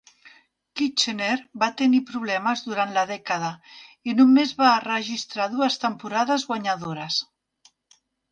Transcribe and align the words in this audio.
Kitchener 0.79 1.33
va 1.63 1.67
tenir 1.81 1.99
problemes 2.07 2.63
durant 2.69 2.95
la 2.95 3.03
dècada, 3.11 3.51
i 4.13 4.17
només 4.21 4.55
va 4.63 4.71
registrar 4.87 5.47
dues 5.53 5.79
temporades 5.87 6.47
guanyadores. 6.53 7.21